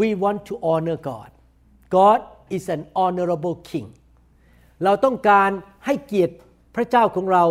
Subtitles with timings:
[0.00, 1.30] we want to honor God.
[1.98, 2.20] God
[2.56, 3.88] is an honorable king.
[4.84, 5.50] เราต้องการ
[5.86, 6.34] ให้เกียรติ
[6.76, 7.44] พระเจ้าของเรา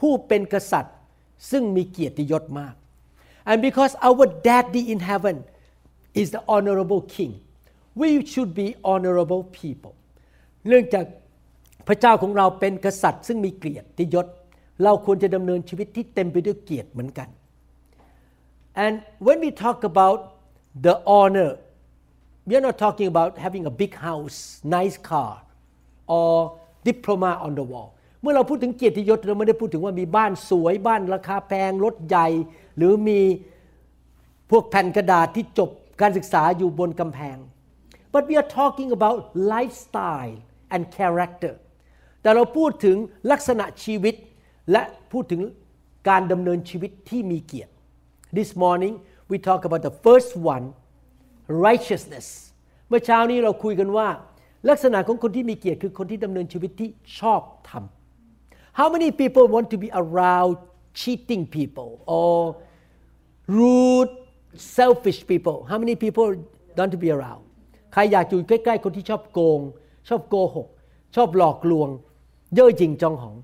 [0.00, 0.96] ผู้เป็นกษัตริย์
[1.50, 2.74] ซึ่งมีเกียรติยศมาก
[3.50, 5.36] and because our daddy in heaven
[6.20, 7.32] is the honorable king
[8.00, 9.94] we should be honorable people
[10.68, 11.04] เนื่องจาก
[11.88, 14.26] พระเจ้าของเราเป็นกษัตริย์ซึ่งมีเกียรติยศ
[14.84, 17.28] เราควรจะดำเนินชีวิตที่เต็มไปด้วยเกียรติเหมือนกัน
[18.84, 18.94] and
[19.26, 20.18] when we talk about
[20.86, 21.50] the honor
[22.47, 24.37] we are not talking about having a big house
[24.77, 25.33] nice car
[26.17, 26.33] or
[26.89, 27.89] diploma on the wall
[28.21, 32.27] เมื่อเราพูดถึงเกียรติยศเราไม่ได้พูดถึงว่ามีบ้านสวยบ้านราคาแพงรถใหญ่
[32.77, 33.19] หรือมี
[34.49, 35.69] พวกแผ่นกระดาษที่จบ
[36.01, 37.37] การศึกษาอยู่บนกำแพง
[38.13, 39.19] but we are talking about
[39.53, 40.37] lifestyle
[40.73, 41.53] and character
[42.21, 42.97] แต่เราพูดถึง
[43.31, 44.15] ลักษณะชีวิต
[44.71, 45.41] และพูดถึง
[46.09, 47.71] การดำเนินชีวิตที่มีเกียรติ
[48.37, 48.93] this morning
[49.29, 50.65] we talk about the first one
[51.66, 52.26] righteousness
[52.88, 54.08] เมื่อเช้านี้เราคุยกันว่า
[54.68, 57.84] ลักษณะของคนที่มีเกียรติคือคนที่ดำเนินชีวิตที่ชอบธรรม
[58.78, 60.54] How many people want to be around
[61.00, 62.36] cheating people or
[63.58, 64.12] rude
[64.78, 66.28] selfish people How many people
[66.78, 67.42] don't to be around
[67.92, 69.60] ใครอยากอยู่ใกล้ๆคนที่ชอบโกง
[70.08, 70.68] ชอบโกหก
[71.16, 71.88] ชอบหลอกลวง
[72.54, 73.36] เย่อหยิ่งจองหอง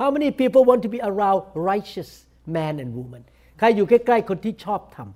[0.00, 1.40] How many people want to be around
[1.70, 2.10] righteous
[2.56, 3.22] man and woman
[3.58, 5.08] ใครอยู่ใกล้ๆคนที่ชอบธรรม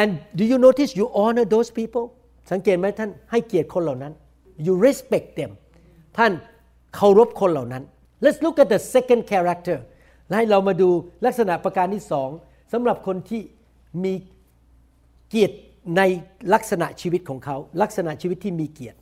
[0.00, 2.04] and do you notice you honor those people
[2.52, 4.12] สังเกตไหมท่านให้เกียรติคนเหล่านั้น
[4.66, 5.52] you respect them
[6.18, 6.32] ท่าน
[6.94, 7.82] เคารพคนเหล่านั้น
[8.24, 9.78] let's look at the second character
[10.28, 10.90] และให้เรามาดู
[11.26, 12.30] ลักษณะประการที่สอง
[12.72, 13.42] สำหรับคนที่
[14.04, 14.14] มี
[15.28, 15.56] เกียรติ
[15.96, 16.02] ใน
[16.54, 18.98] ลักษณะชีวิตของเขา ลักษณะชีวิตที่มีเกียรติ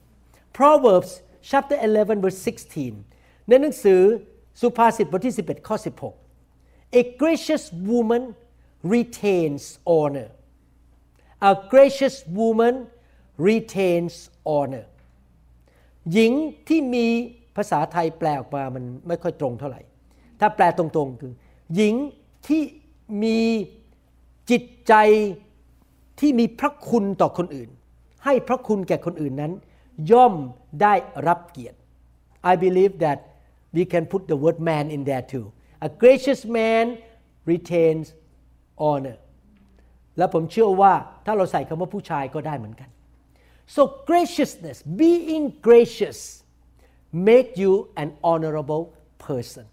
[0.59, 1.11] Proverbs
[1.51, 2.41] chapter 11 verse
[2.93, 4.01] 16 ในหนังสือ
[4.61, 5.77] สุภาษิตบทที่ 11 ข้อ
[6.37, 8.23] 16 A gracious woman
[8.95, 9.65] retains
[9.95, 10.29] honor
[11.51, 12.75] A gracious woman
[13.49, 14.15] retains
[14.53, 14.87] honor
[16.13, 16.33] หญิง
[16.69, 17.07] ที่มี
[17.57, 19.81] ภาษาไทยแปลออกมามันไม่ค่อยตรงเท่าไหร่
[20.41, 21.33] ถ้าแปลตรงๆ คือ
[21.75, 21.95] หญิง
[22.49, 22.63] ที่
[23.23, 23.41] มี
[24.51, 24.95] จิตใจ
[26.21, 27.71] ที่มีพระคุณต่อคนอื่น
[28.25, 29.53] ให้พระคุณแก่คนอื่นนั้น
[30.11, 30.35] ย่อม
[30.83, 30.95] ได้
[31.27, 31.79] รับเกียรติ
[32.51, 33.19] I believe that
[33.77, 35.47] we can put the word man in there too
[35.87, 36.85] a gracious man
[37.53, 38.07] retains
[38.87, 39.17] honor
[40.19, 40.93] และผมเชื่อว่า
[41.27, 42.89] ถ้าเราใส่คำว่าผู้ชายก็ได้เหมือนกัน
[43.75, 46.19] so graciousness being gracious
[47.29, 48.85] make you an honorable
[49.27, 49.65] person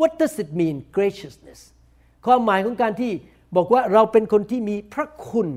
[0.00, 1.60] what does it mean graciousness
[2.26, 3.12] ความหมายของการที่
[3.56, 5.48] บอกว่าเราเป็นคนที่มีพระคุณ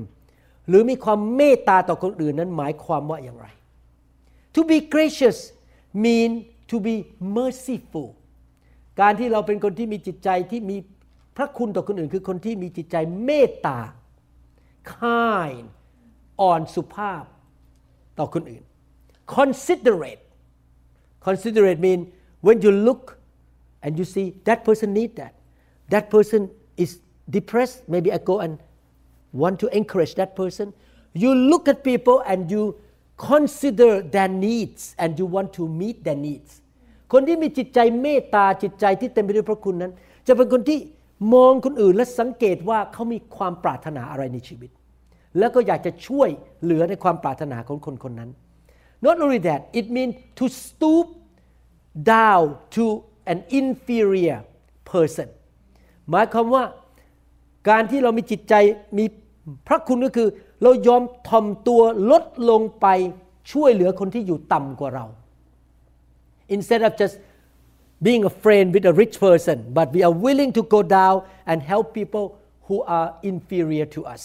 [0.68, 3.46] หรือมีความเมตตาต่อคนอื่นนั้นหมายความว่าอย่างไร
[4.54, 5.38] to be gracious
[6.04, 6.30] mean
[6.70, 6.96] to be
[7.36, 8.08] merciful
[9.00, 10.76] การที่เราเป็นคนที่มีจิตใจที่มี
[11.36, 13.78] พระคุณต่อคนอื่นคือคนที่มีจิตใจเมตตา
[14.94, 15.64] kind
[16.40, 17.24] อ่อนสุภาพ
[18.18, 18.62] ต่อคนอื่น
[19.36, 20.22] considerate
[21.26, 22.00] considerate mean
[22.46, 23.02] when you look
[23.84, 25.34] and you see that person need that
[25.92, 26.40] that person
[26.84, 26.90] is
[27.36, 28.52] depressed maybe I go and
[29.42, 30.66] want to encourage that person
[31.22, 32.62] you look at people and you
[33.16, 36.50] consider their needs and you want to meet their needs
[37.12, 39.92] คนที่มีจิตใจเมตตาจิตใจที่เต็มไปด้วยพระคุณนั้น
[40.26, 40.78] จะเป็นคนที่
[41.32, 44.70] มองคนอื่นและสังเกตว่าเขามีความปรารถนาอะไรในชีวิต
[45.38, 46.28] แล้วก็อยากจะช่วย
[46.62, 48.30] เหลือในความปรารถนาของคนคนนั้น
[49.06, 51.06] not only that it means to stoop
[52.14, 52.44] down
[52.76, 52.84] to
[53.32, 54.40] an inferior
[54.90, 55.28] person
[56.10, 56.64] หมายความว่า
[57.68, 58.54] การที่เรามีจิตใจ
[58.98, 59.04] มี
[59.66, 60.28] พระคุณก็คือ
[60.62, 62.86] เรายอมทอมตัวลดลงไป
[63.52, 65.06] ช่วยเหลือคนที่อยู่ต่ำกว่าเรา
[66.54, 67.16] instead of just
[68.05, 71.15] being a friend with a rich person but we are willing to go down
[71.49, 72.25] and help people
[72.67, 74.23] who are inferior to us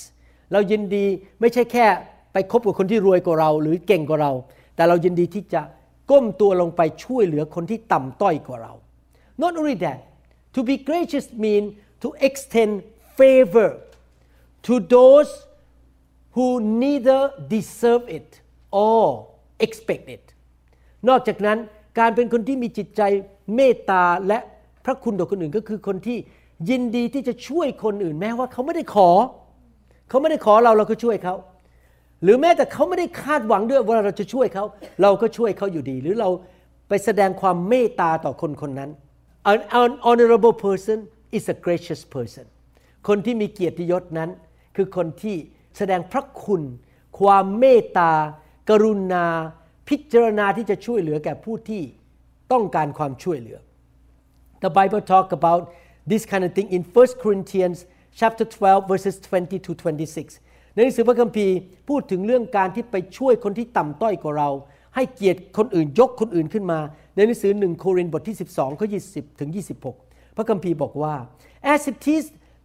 [0.53, 1.07] เรายินดี
[1.41, 1.87] ไม่ใช่แค่
[2.33, 4.33] ไปคบกับคนที่รวยกว่าเรา หรือเก่งกว่าเรา
[4.77, 5.63] แต่เรายินดีที่จะ
[6.11, 8.73] ก้มตัวลงไปช่วยเหลือคนที่ต่ำต้อยกว่าเรา
[9.43, 10.01] not only that
[10.55, 11.65] to be gracious mean
[12.03, 12.73] to extend
[13.19, 13.71] favor
[14.67, 15.31] to those
[16.37, 16.47] who
[16.83, 17.21] neither
[17.55, 18.31] deserve it
[18.87, 19.03] or
[19.67, 20.25] expect it
[21.09, 21.59] นอกจากนั้น
[21.99, 23.03] การเป็นคนที่มีจิตใจ
[23.56, 24.40] เมตตาและ
[24.86, 26.18] พระคุณต่อคนอื่นก็คือคนที่
[26.70, 29.10] ยินดีที่จะช่วยคนอื่น แม้ว่าเขาไม่ได้ขอ
[30.10, 31.36] เขาไม่ได้ขอเราเราก็ช่วยเขา
[32.24, 34.66] หรือแม้แต่เขาไม่ได้คาดหวังด้วยว่าเราจะช่วยเขา
[35.02, 36.30] เราก็ช่วยเขาอยู่ดี หรือเรา
[36.90, 38.90] ไปแสดงความเมตตาต่อคนคนนั้น
[39.52, 40.98] an, an honorable person
[41.38, 42.46] is a gracious person
[43.08, 44.30] คนที่มีเกียรติยศนั้น
[44.76, 45.36] คือคนที่
[45.78, 46.62] แสดงพระคุณ
[47.20, 48.12] ความเมตตา
[48.70, 49.26] กรุณา
[49.90, 51.84] พิจารณาที่จะช่วยเหลือแก่ผู้ที่
[52.52, 53.60] ต้องการความช่วยเหลือ
[54.64, 55.62] The Bible talk about
[56.12, 57.78] this kind of thing in 1 Corinthians
[58.20, 61.56] chapter 12 verses 20 to 26ในหนังสือพระคัมภีร์
[61.90, 64.50] พูดถึงเรื่องการที่ไปช่วยคนที่ต่ำต้อยกว่าเรา
[64.96, 66.80] ให้เกียรติคนอื่นยกคนอื่นขึ้นมา
[67.16, 69.50] ในหนังสือ1โครินธ์บทที่ 12ข้อ20 ถึง
[69.94, 71.16] 26 พระคัมภีร์บอกว่า
[71.74, 72.24] as it is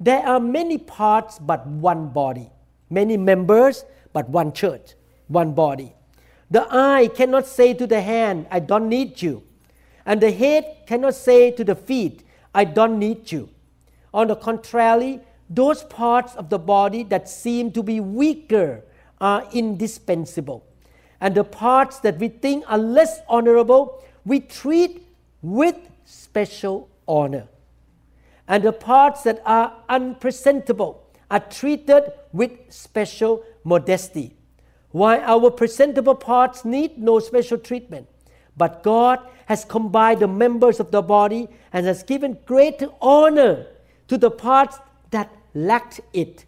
[0.08, 2.48] there are many parts but one body
[2.98, 3.76] many members
[4.14, 4.86] but one church
[5.40, 5.90] one body
[6.56, 9.34] the eye cannot say to the hand I don't need you
[10.04, 13.48] and the head cannot say to the feet I don't need you.
[14.12, 18.82] On the contrary those parts of the body that seem to be weaker
[19.20, 20.64] are indispensable.
[21.20, 25.06] And the parts that we think are less honorable we treat
[25.42, 27.48] with special honor.
[28.48, 34.36] And the parts that are unpresentable are treated with special modesty.
[34.90, 38.08] While our presentable parts need no special treatment,
[38.55, 43.67] but God has combined the members of the body and has given great honor
[44.07, 44.79] to the parts
[45.11, 46.45] that lacked it,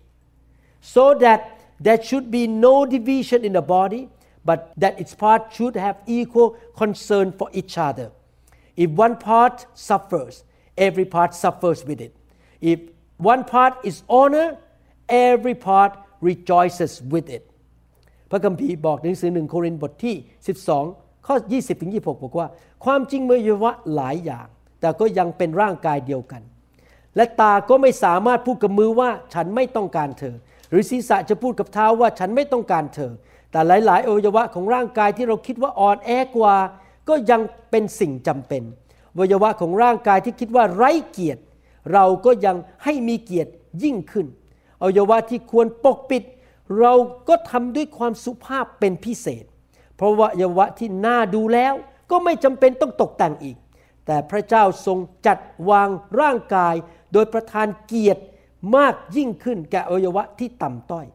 [0.81, 1.39] so that
[1.79, 4.09] there should be no division in the body,
[4.43, 8.11] but that its parts should have equal concern for each other.
[8.75, 10.43] If one part suffers,
[10.77, 12.15] every part suffers with it.
[12.61, 12.79] If
[13.17, 14.57] one part is honor,
[15.07, 17.43] every part rejoices with it.
[18.31, 20.15] พระคัมภีร์บอกในหนังสือหนึ่งโครินธ์บทที่
[20.71, 22.48] 12 ข้อ 20ถึง26 บอกว่า
[22.84, 24.46] ความจริงมีอวัยวะหลายอย่าง
[24.80, 26.42] แต่ก็ยังเป็นร่างกายเดียวกัน
[27.16, 30.34] และตาก็ไม่สามารถพูดกับมือว่าฉันไม่ต้องการเธอ
[30.70, 33.12] หรือศีรษะจะพูดกับเท้าว่าฉันไม่ต้องการเธอ
[33.50, 36.56] แต่หลาย ๆ อวัยวะของร่างกายที่เราคิดว่าอ่อนแอกว่า
[37.08, 37.40] ก็ยัง
[37.70, 38.62] เป็นสิ่งจำเป็น
[39.14, 41.42] อวัยวะของร่างกายที่คิดว่าไร้เกียรติ
[41.92, 44.26] เราก็ยังให้มีเกียรติยิ่งขึ้น
[44.80, 46.22] อวัยวะที่ควรปกปิด
[46.80, 46.92] เรา
[47.28, 49.44] ก็ทำด้วยความสุภาพเป็นพิเศษ
[49.96, 51.74] เพราะว่าอวัยวะที่น่าดูแล้ว
[52.10, 53.56] ก็ไม่จำเป็นต้องตกแต่งอีก
[54.06, 55.38] แต่พระเจ้าทรงจัด
[55.70, 55.88] วาง
[56.20, 56.74] ร่างกาย
[57.12, 58.22] โดยประทานเกียรติ
[58.76, 61.06] มากยิ่งขึ้นแก่อวัยวะที่ต่ำต้อย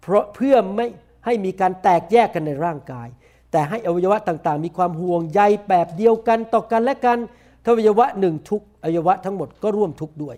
[0.00, 0.86] เพราะเพื่อไม่
[1.24, 3.08] ให้มีการแตกแยกกันในร่างกาย
[3.50, 7.18] แต่ให้อวัยวะต่างๆ มีความห่วงใยแบบเดียวกันต่อกันและกัน
[7.64, 10.36] ถ้าอวัยวะหนึ่งทุกอวัยวะทั้งหมดก็ร่วมทุกด้วย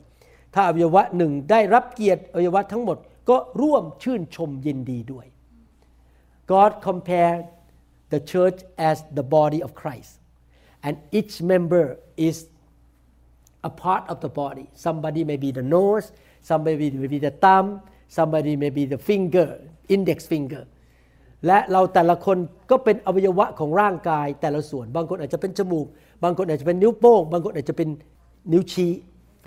[0.54, 2.96] ถ้าอวัยวะหนึ่งได้รับเกียรติอวัยวะทั้งหมด
[3.28, 5.26] ก็ร่วมชื่นชมยินดีด้วย
[6.50, 7.44] God compared
[8.14, 8.58] the church
[8.90, 10.10] as the body of Christ
[10.86, 11.86] and each member
[12.28, 12.36] is
[13.70, 16.06] a part of the body somebody may be the nose
[16.50, 17.66] somebody may be the thumb
[18.18, 19.48] somebody may be the finger
[19.94, 20.62] index finger
[21.46, 22.38] และเราแต่ละคน
[22.70, 25.86] ก็เป็นอวัยวะของร่างกายแต่ละส่วน บางคนอาจจะเป็นจมูก
[26.24, 27.88] บางคนอาจจะเป็นนิ้วโป้ง บางคนอาจจะเป็น
[28.52, 28.92] นิ้วชี้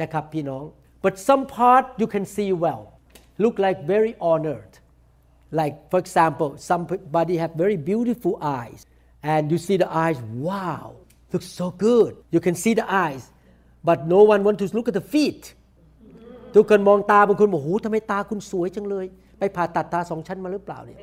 [0.01, 0.63] นะครับพี่น้อง
[1.03, 2.83] but some part you can see well
[3.43, 4.71] look like very honored
[5.59, 8.79] like for example somebody have very beautiful eyes
[9.33, 10.17] and you see the eyes
[10.47, 10.85] wow
[11.31, 13.23] looks so good you can see the eyes
[13.87, 15.43] but no one want to look at the feet
[16.55, 19.05] ทุกคนมองตาบางคนบอกโหทำไมตาคุณสวยจังเลย
[19.39, 20.97] ไปผ่าตัดตาสองชั้นมาหรือเปล่าเนี่ย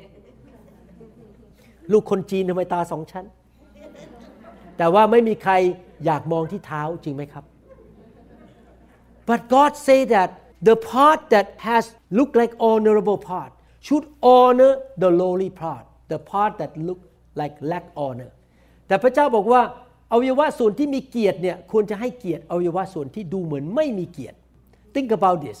[1.91, 3.25] ลูกคนจีนทำไมตาสองชั้น
[4.77, 5.53] แต่ว่าไม่มีใคร
[6.05, 7.43] อยากมองที่เท้าจริงไหมครับ
[9.29, 10.29] but God say that
[10.69, 11.83] the part that has
[12.17, 13.52] look like honorable part
[13.85, 14.73] should honor
[15.03, 17.01] the lowly part the part that look
[17.39, 18.31] like lack honor
[18.87, 19.61] แต่พระเจ้าบอกว่า
[20.11, 24.37] อวัยวะส่วนที่มีเกียรติเนี่ยควรจะให้เกียรติอวัยวะส่วนที่ดูเหมือนไม่มีเกียรติ
[24.95, 25.59] think about this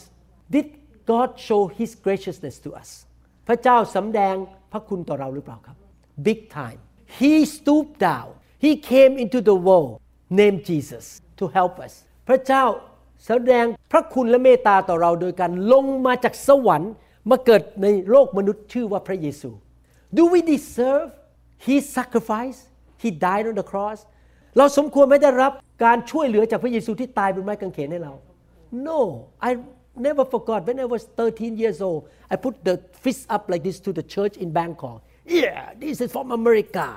[0.53, 0.67] did
[1.11, 2.89] God show His graciousness to us
[3.47, 4.35] พระเจ้าสำแดง
[4.71, 5.77] พระคุณต่อเราหรือเปล่าครับ
[6.27, 6.79] big time
[7.19, 8.29] He stooped down
[8.65, 9.93] He came into the world
[10.39, 11.05] named Jesus
[11.39, 11.93] to help us
[12.27, 12.63] พระเจ้า
[13.27, 16.93] แสดงพระคุณและเมตตาต่อเราโดยการลงมาจากสวรรค์
[17.29, 19.49] มาเกิดในโลกมนุษย์ชื่อว่าพระเยซู
[20.17, 21.09] Do we deserve
[21.67, 22.59] His sacrifice
[23.03, 23.99] He died on the cross
[24.57, 25.51] เราสมควรไม่ได้รับ
[25.85, 28.13] การช่วยเหลือจากพระเยซูที่ตายบนไม้กางเขนให้เรา
[28.87, 28.99] No
[29.47, 29.51] I
[30.07, 32.01] never forgot when I was 13 years old
[32.33, 34.99] I put the fist up like this to the church in Bangkok
[35.39, 36.87] Yeah this is from America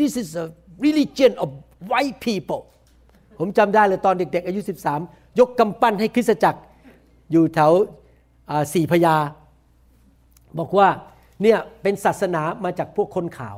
[0.00, 0.46] This is a
[0.86, 1.48] religion of
[1.92, 2.62] white people
[3.38, 4.60] ผมจำได้เลยตอนเด็กๆอายุ
[5.00, 6.60] 13 ยกกำปั้นให้คริสตจักร
[7.32, 7.70] อยู่แถว
[8.74, 9.16] สี่พยา
[10.58, 10.88] บอกว่า
[11.42, 13.56] เนี่ยเป็นศาสนามาจากพวกคนขาว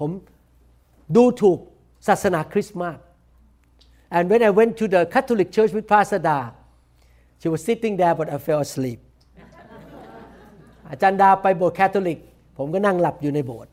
[0.00, 0.10] ผม
[1.16, 1.58] ดูถูก
[2.08, 2.98] ศาสนาคริสต์มาก
[4.16, 6.36] and when I went to the Catholic church with Pasada
[7.40, 9.00] she was sitting there but I fell asleep
[10.90, 12.18] อาจารย์ดาไปโบสถ์แคทอลิก
[12.58, 13.72] ผมก็นั่งหลับอยู่ในโบสถ์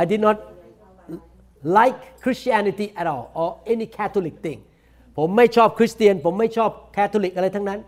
[0.00, 0.36] I did not
[1.78, 4.60] like Christianity at all or any Catholic thing
[5.18, 7.80] ผมไม่ชอบคริสเตียน ผมไม่ชอบแคทอลิกอะไรทั้งนั้น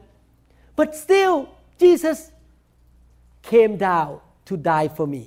[0.78, 1.34] but still
[1.82, 2.18] Jesus
[3.50, 4.11] came down
[4.49, 5.25] to die for me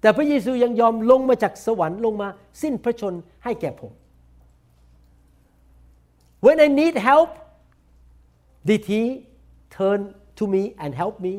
[0.00, 2.28] แต่พระเยซูยังยอมลงมาจากสวรรค์ลงมา
[2.62, 3.92] สิ้นพระชนให้แก่ผม
[6.44, 7.30] When I need help
[8.68, 9.02] did he
[9.76, 10.00] turn
[10.38, 11.34] to me and help me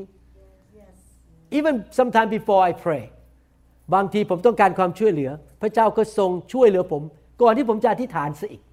[1.57, 3.03] even sometime before I pray
[3.93, 5.31] บางทีผมต้องการความช่วยเหลือ
[5.61, 7.03] พระเจ้าก็ทรงช่วยเหลือผม
[7.41, 8.63] ก่อนที่ผมจะอธิษฐานซะอีก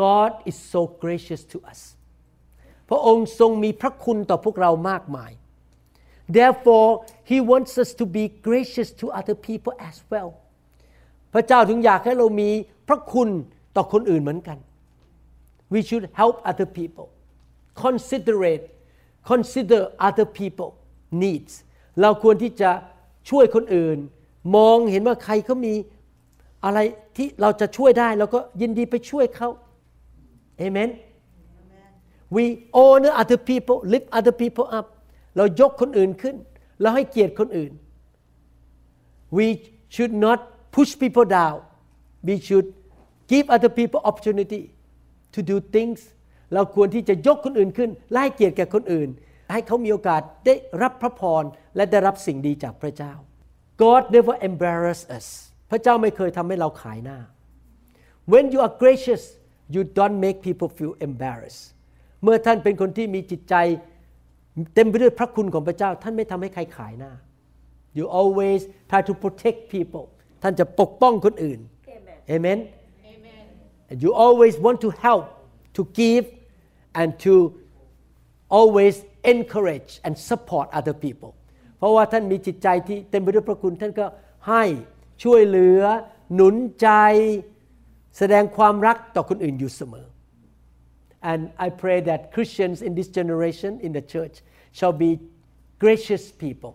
[0.00, 1.80] God is so gracious to us
[2.88, 5.32] พระองค์ทรงมีพระคุณต่อพวกเรามากมาย
[6.38, 6.88] therefore
[7.30, 10.30] he wants us to be gracious to other people as well
[11.32, 12.50] พระเจ้าถึงอยากให้เรามี
[12.88, 13.28] พระคุณ
[13.76, 14.58] ต่อคนอื่นเหมือนกัน
[15.72, 17.06] we should help other people
[17.84, 18.64] considerate
[19.30, 20.70] consider other people
[21.22, 21.52] needs
[22.00, 22.70] เราควรที่จะ
[23.30, 23.98] ช่วยคนอื่น
[24.56, 25.74] มองเห็นว่าใครเขามี
[26.64, 26.78] อะไร
[27.16, 29.48] ที่เราจะช่วยได้เราก็ยินดีไปช่วยเขา
[30.64, 30.90] Amen
[32.36, 32.44] we
[32.80, 34.86] honor other people lift other people up
[35.40, 36.36] เรายกคนอื่นขึ้น
[36.80, 37.72] เราให้เกียรติคนอื่น
[39.36, 39.46] we
[39.94, 40.38] should not
[40.76, 41.58] push people down
[42.28, 42.68] we should
[43.32, 44.62] give other people opportunity
[45.34, 45.98] to do things
[46.54, 49.08] เราควรที่จะยกคนอื่นขึ้นและให้เกียรติแก่คนอื่น
[49.52, 51.44] ให้เขามีโอกาสได้รับพระพร
[51.76, 53.12] และได้รับสิ่งดีจากพระเจ้า
[53.82, 55.26] God never embarrass us
[55.70, 57.18] พระเจ้าไม่เคยทำให้เราขายหน้า
[58.32, 59.22] when you are gracious
[59.74, 61.64] you don't make people feel embarrassed
[62.22, 63.54] เมื่อท่านเป็นคนที่มีจิตใจ
[64.74, 67.12] เต็มไปด้วยพระคุณของพระเจ้า ท่านไม่ทำให้ใครขายหน้า
[67.98, 70.06] you always try to protect people
[70.42, 71.60] ท่านจะปกป้องคนอื่น
[72.34, 72.58] amen
[73.90, 75.24] and you always want to help
[75.76, 76.24] to give
[77.00, 77.34] and to
[78.58, 78.94] always
[79.34, 81.32] encourage and support other people
[81.78, 84.06] เพราะว่าท่านมีจิตใจที่เต็มไปด้วยพระคุณ ท่านก็
[84.48, 84.64] ให้
[85.22, 85.80] ช่วยเหลือ
[86.34, 86.88] หนุนใจ
[88.18, 90.06] แสดงความรักต่อคนอื่นอยู่เสมอ
[91.22, 94.40] and I pray that Christians in this generation in the church
[94.72, 95.10] shall be
[95.78, 96.72] gracious people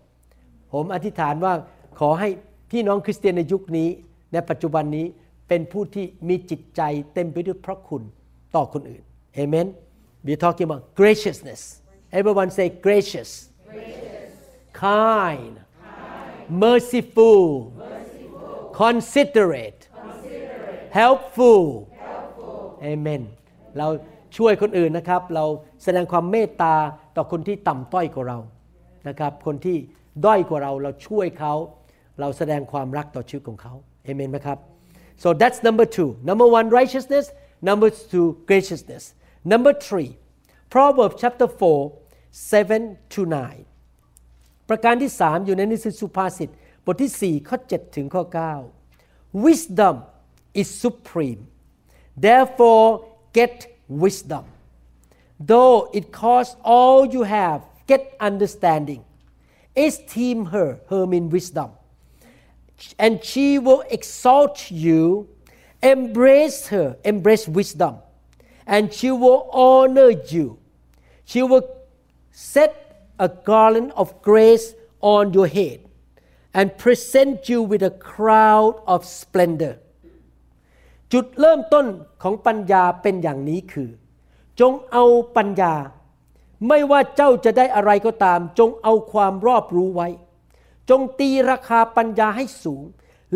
[0.74, 1.54] ผมอธิษฐานว่า
[2.00, 2.30] ขอให้
[2.72, 3.90] พี่น้องคริสเตียนในยุคนี้
[4.34, 5.06] ในปัจจุบันนี้
[5.48, 6.82] เป็นผู้ที่มีจิตใจ
[7.14, 8.04] เต็มไปด้วยพระคุณ
[8.56, 9.04] ต่อคนอื่น
[9.42, 9.68] Amen
[10.26, 11.62] We're talking about graciousness
[12.20, 13.50] Everyone say gracious,
[14.88, 15.54] kind,
[16.50, 17.74] merciful,
[18.82, 19.82] considerate,
[21.00, 21.64] helpful
[22.92, 23.24] Amen
[23.78, 23.88] เรา
[24.38, 25.46] ช่วยคนอื่นนะครับ เรา
[25.84, 26.76] แสดงความเมตตา
[27.16, 28.40] ต่อคนที่ต่ำต้อยกว่าเรา
[29.08, 29.78] นะครับ คนที่
[30.26, 31.54] ด้อยกว่าเราเราช่วยเขา
[32.20, 33.74] เราแสดงความรักต่อชีวิตของเขา
[34.04, 34.58] เอเมนไหมครับ
[35.22, 37.26] so that's number two number one righteousness
[37.70, 39.04] number two graciousness
[39.52, 40.12] number three
[40.74, 41.92] Proverbs chapter 4
[42.32, 43.22] 7 to
[43.96, 46.50] 9 ประการที่สามอยู่ในหนิสสุภาษิต
[46.86, 48.24] บทที่ 4 ข้อ 7 ถึงข้อ
[48.84, 49.96] 9 Wisdom
[50.62, 51.42] is supreme
[52.26, 52.88] therefore
[53.38, 53.56] get
[53.88, 54.46] wisdom.
[55.40, 59.04] Though it costs all you have get understanding.
[59.76, 61.72] Esteem her her mean wisdom.
[62.98, 65.30] And she will exalt you
[65.84, 67.98] embrace her embrace wisdom.
[68.66, 70.58] And she will honor you.
[71.26, 71.68] She will
[72.32, 75.82] set a garland of grace on your head
[76.54, 79.80] and present you with a crown of splendor
[81.14, 81.86] จุดเริ่มต้น
[82.24, 83.90] ของปัญญาเป็นอย่างนี้คือ
[84.60, 85.06] จงเอา
[85.38, 85.74] ปัญญา
[86.68, 90.08] ไม่ว่าเจ้าจะได้อะไรก็ตาม จงเอาความรอบรู้ไว้
[90.90, 92.84] จงตีราคาปัญญาให้สูง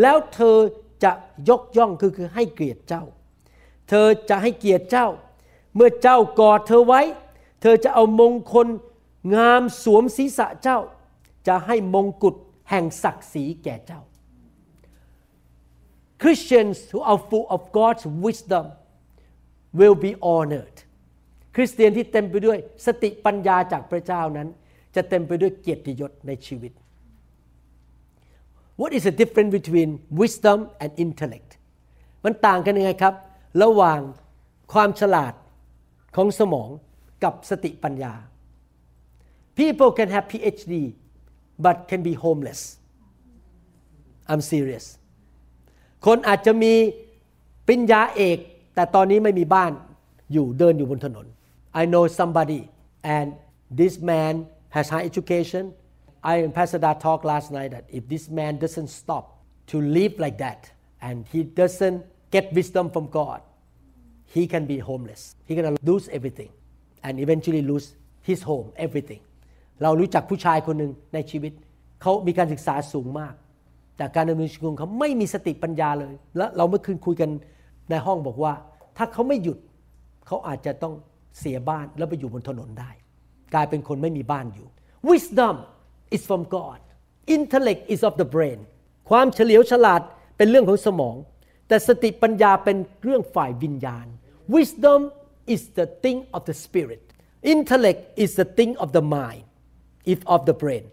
[0.01, 0.57] แล้วเธอ
[1.03, 1.11] จะ
[1.49, 3.03] ยกย่องคือคือให้เกียรติเจ้า
[3.89, 5.07] เธอจะให้เกียรติเจ้า
[5.75, 7.01] เมื่อเจ้ากอดเธอไว้
[7.61, 8.67] เธอจะเอามงคล
[9.35, 10.79] งามสวมศีรษะเจ้า
[11.47, 12.35] จะให้มงกุฎ
[12.69, 14.01] แห่งศักดิ์ศรีแก่เจ้า
[16.21, 18.65] Christians who are full of God's wisdom
[19.79, 20.75] will be honored
[21.55, 24.47] คริสเตียนที่เต็มไปด้วยสติปัญญาจากพระเจ้านั้น
[24.95, 26.73] จะเต็มไปด้วยเกียรติยศในชีวิต
[28.81, 29.89] What is the difference between
[30.21, 31.51] wisdom and intellect
[32.23, 33.13] มันต่างกันยังไงครับ
[33.63, 33.99] ระหว่าง
[34.73, 35.33] ความฉลาด
[36.15, 36.69] ของสมอง
[37.23, 38.13] กับสติปัญญา
[39.59, 40.73] People can have PhD
[41.65, 42.61] but can be homeless
[44.31, 44.85] I'm serious
[46.05, 46.73] คนอาจจะมี
[47.67, 48.37] ปริญญาเอก
[48.75, 49.71] แต่ตอนนี้ไม่มีบ้าน
[50.33, 51.25] อยู่เดินอยู่บนถนน
[51.81, 52.61] I know somebody
[53.15, 53.27] and
[53.79, 54.33] this man
[54.75, 55.63] has high education
[56.31, 59.25] I and Pastor Da talked last night that if this man doesn't stop
[59.71, 60.61] to live like that
[61.05, 61.99] and he doesn't
[62.35, 63.39] get wisdom from God
[64.35, 66.51] he can be homeless he gonna lose everything
[67.05, 67.87] and eventually lose
[68.29, 69.21] his home everything
[69.83, 71.53] เรารู้จักผู้ชายคนหนึ่งในชีวิต
[72.01, 73.33] เขามีการศึกษาสูงมาก
[73.99, 77.29] แต่การดำเนินชีวิตของเขาไม่มีสติปัญญาเลย และเราเมื่อคืนคุยกัน
[77.89, 78.53] ในห้องบอกว่า
[78.97, 79.57] ถ้าเขาไม่หยุด
[80.27, 80.93] เขาอาจจะต้อง
[81.39, 82.91] เสียบ้านแล้วไปอยู่บนถนนได้
[83.53, 84.67] กลายเป็นคนไม่มีบ้านอยู่
[85.11, 85.55] wisdom
[86.15, 86.79] is from God
[87.35, 88.59] intellect is of the brain
[89.09, 90.01] ความเฉลียวฉลาด
[90.37, 91.15] เป็นเรื่องของสมอง
[91.67, 94.05] แต่สติปัญญาเป็นเรื่องฝ่ายวิญญาณ
[94.55, 94.99] wisdom
[95.53, 97.03] is the thing of the spirit
[97.53, 99.43] intellect is the thing of the mind
[100.13, 100.85] if of the brain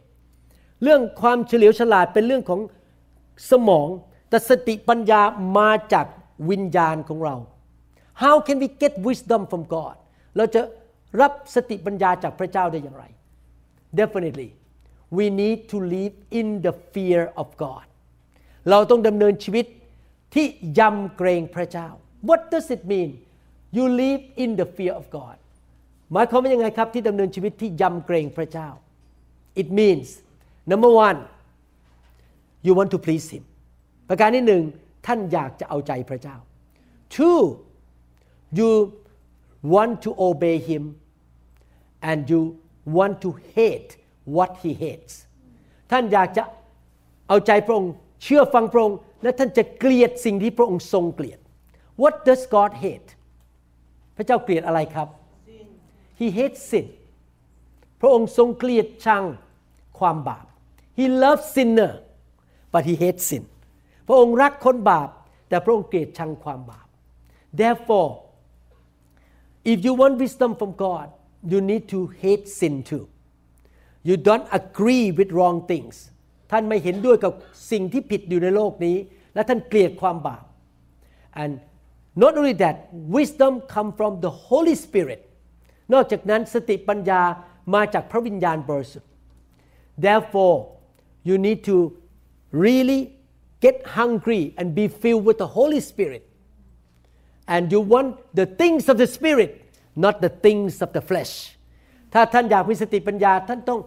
[0.82, 2.60] เรื่องความเฉลียวฉลาดเป็นเรื่องของ
[3.50, 3.88] สมอง
[4.28, 5.20] แต่สติปัญญา
[5.58, 6.06] มาจาก
[6.50, 7.36] วิญญาณของเรา
[8.22, 9.96] How can we get wisdom from God
[10.36, 10.60] เราจะ
[11.20, 13.04] รับสติปัญญาจากพระเจ้าได้อย่างไร
[14.00, 14.50] Definitely
[15.16, 17.86] we need to live in the fear of God
[18.70, 19.66] เราต้องดำเนินชีวิต
[20.34, 20.46] ที่
[20.78, 21.88] ยำเกรงพระเจ้า
[22.28, 23.10] What does it mean
[23.76, 25.36] you live in the fear of God
[26.12, 28.68] หมายความว่ายังไงครับที่ดำเนินชีวิตที่ยำเกรงพระเจ้า
[29.62, 30.08] It means
[30.70, 31.18] number one
[32.66, 33.44] you want to please him
[34.08, 34.62] ประการที่หนึ่ง
[35.06, 36.36] ท่านอยากจะเอาใจพระเจ้า
[37.14, 37.40] two
[38.58, 38.70] you
[39.74, 40.82] want to obey him
[42.08, 42.40] and you
[42.96, 43.90] want to hate
[44.36, 45.14] what he hates
[45.90, 46.42] ท่านอยากจะ
[47.28, 47.92] เอาใจพระองค์
[48.22, 51.40] เชื่อฟังพระองค์และท่านจะเกลียดสิ่งที่พระองค์ทรงเกลียด
[52.02, 53.10] What does God hate
[54.16, 55.08] พระเจ้าเกลียดอะไรครับ
[56.20, 56.86] He hates sin
[58.00, 59.24] พระองค์ทรงเกลียดชัง
[59.98, 60.46] ความบาป
[60.98, 61.92] He loves sinner
[62.76, 63.44] but he hates sin
[64.06, 65.08] พระองค์รักคนบาป
[65.48, 66.86] แต่พระองค์เกลียดชังความบาป
[67.60, 68.10] Therefore
[69.72, 71.06] if you want wisdom from God
[71.52, 73.04] you need to hate sin too
[74.08, 75.94] you don't agree with wrong things
[76.50, 77.32] ท่านไม่เห็นด้วยกับ
[77.70, 78.96] สิ่งที่ผิดอยู่ในโลกนี้
[79.34, 80.44] และท่านเกลียดความบาป
[81.42, 81.52] and
[82.22, 82.76] not only that
[83.16, 85.20] wisdom come from the Holy Spirit
[85.92, 87.22] นอกจากนั้นสติปัญญา
[87.74, 89.10] มาจากพระวิญญาณบริสุทธิ์
[90.04, 90.56] therefore
[91.28, 91.76] you need to
[92.52, 93.00] really
[93.60, 96.24] get hungry and be filled with the Holy Spirit
[97.48, 99.50] and you want the things of the Spirit
[99.96, 101.34] not the things of the flesh
[102.12, 103.80] ถ้าท่านอยากมีสติปัญญาท่านต้อง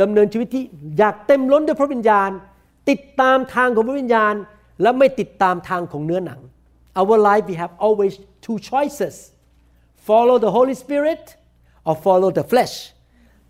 [0.00, 0.64] ดำเนินชีวิตที่
[0.98, 2.30] อยากเต็มล้นด้วยพระวิญญาณ
[2.90, 4.34] ติดตามทางของพระวิญญาณ
[4.82, 6.40] และไม่ติดตามทางของเนื้อหนัง
[7.00, 8.14] Our life we have always
[8.44, 9.14] two choices
[10.08, 11.24] follow the Holy Spirit
[11.88, 12.74] or follow the flesh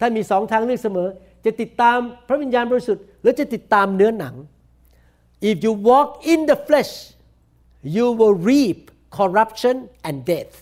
[0.01, 1.09] ท่านมีสองทางเลือกเสมอ
[1.45, 4.35] จะติดตามพระวิญญาณบริสุทธิ์หรือจะติดตามเนื้อหนัง
[5.50, 6.94] If you walk in the flesh
[7.96, 8.80] you will reap
[9.18, 9.76] corruption
[10.08, 10.54] and death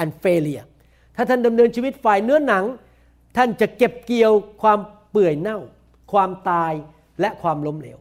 [0.00, 0.66] and failure
[1.16, 2.64] ถ้าท่านดำเนินชีวิตฝ่ายเนื้อหนัง
[3.36, 4.32] ท่านจะเก็บเกี่ยว
[4.62, 4.78] ความ
[5.10, 5.58] เปื่อยเน่า
[6.12, 6.72] ความตาย
[7.20, 7.98] และความล้มเหลว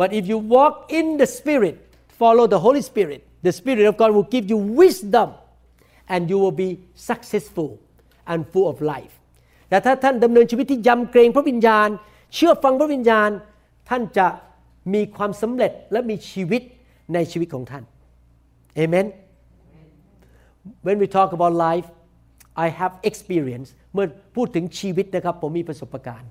[0.00, 1.76] but if you walk in the spirit
[2.20, 5.28] follow the Holy Spirit the Spirit of God will give you wisdom
[6.12, 6.70] and you will be
[7.10, 7.70] successful
[8.30, 9.14] and full of life
[9.68, 11.88] แต่ถ้าท่านดำเนินชีวิตที่ยำเกรงพระวิญญาณ
[12.34, 13.30] เชื่อฟังพระวิญญาณ
[13.88, 14.26] ท่านจะ
[14.93, 16.61] มีความสำเร็จและมีชีวิต
[17.13, 17.83] ในชีวิตของท่าน
[18.75, 19.07] เอเมน
[20.85, 21.87] When we talk about life
[22.65, 26.29] I have experience เมื่อพูดถึงชีวิตนะครับผมมีประสบการณ์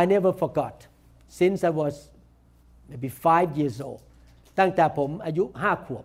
[0.00, 0.76] I never forgot
[1.40, 1.94] since I was
[2.90, 4.02] maybe five years old
[4.58, 6.04] ตั้งแต่ผมอายุห้าขวบ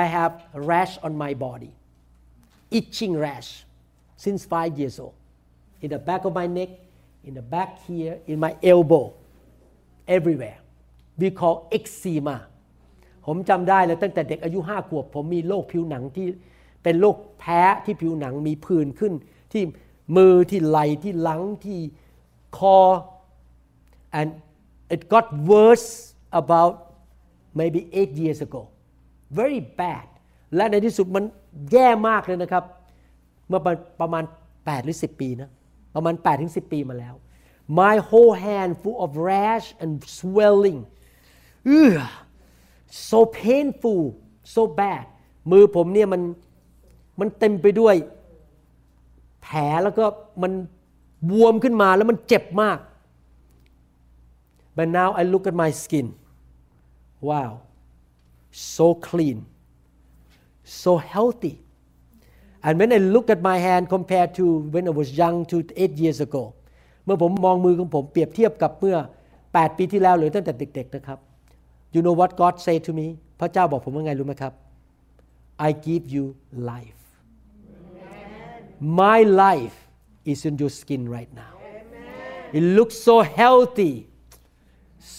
[0.00, 0.32] I have
[0.72, 1.72] rash on my body
[2.78, 3.50] itching rash
[4.24, 5.16] since five years old
[5.82, 6.70] in the back of my neck
[7.28, 9.04] in the back here in my elbow
[10.16, 10.58] everywhere
[11.20, 12.36] we call eczema
[13.26, 16.26] ผมจำได้เลยตั้งแต่เด็กอายุห้าขวบ ผมมีโรคผิวหนังที่
[16.82, 19.12] เป็นโรคแพ้ที่ผิวหนังมีผื่นขึ้น
[19.52, 19.62] ที่
[20.16, 21.80] มือที่ไหล่ที่หลังที่
[22.58, 22.78] คอ
[24.18, 24.30] and
[24.94, 25.88] it got worse
[26.40, 26.74] about
[27.58, 28.62] maybe eight years ago
[29.38, 30.06] very bad
[30.56, 31.24] และในที่สุดมัน
[31.72, 32.64] แย่มากเลยนะครับ
[33.48, 33.60] เมื่อ
[34.00, 35.50] ประมาณ 8 หรือ 10 ปีนะ
[35.94, 37.14] ประมาณ8ถึง10 ปีมาแล้ว
[37.68, 40.86] my whole hand full of rash and swelling
[41.66, 42.00] Ugh,
[42.88, 44.02] so painful
[44.54, 45.04] so bad
[45.50, 46.22] มือผมเนี่ยมัน
[47.20, 47.94] มันเต็มไปด้วย
[49.42, 50.04] แผลแล้วก็
[50.42, 50.52] มัน
[51.30, 52.78] บวมขึ้นมาแล้วมันเจ็บมาก
[54.76, 56.06] but now I look at my skin
[57.28, 57.50] wow
[58.74, 59.38] so clean
[60.82, 61.54] so healthy
[62.64, 65.94] and when I look at my hand compared to when I was young to eight
[66.02, 66.54] years ago
[67.08, 68.96] มื่อผมมองมือของผมเปรียบเทียบกับเมื่อ
[69.38, 71.18] 8 ปีที่แล้วหรือตั้งแต่เด็กๆนะครับ
[71.94, 73.06] you know what God say to me
[73.40, 74.52] พระเจ้าบอกผมว่าไงรู้ไหมครับ
[75.66, 76.24] I give you
[76.72, 77.02] life
[79.02, 79.78] my life
[80.32, 81.54] is in your skin right now
[82.56, 83.94] it looks so healthy